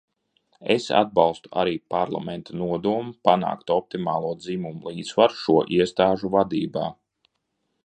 Es 0.75 0.85
atbalstu 0.99 1.51
arī 1.63 1.73
Parlamenta 1.95 2.55
nodomu 2.61 3.13
panākt 3.29 3.75
optimālo 3.77 4.33
dzimumu 4.41 4.89
līdzsvaru 4.97 5.41
šo 5.45 5.61
iestāžu 5.79 6.35
vadībā. 6.39 6.91